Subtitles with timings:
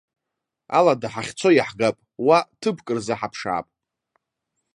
[0.77, 1.97] Алада ҳахьцо иаҳгап,
[2.27, 3.67] уа ҭыԥк рзаҳаԥшаап.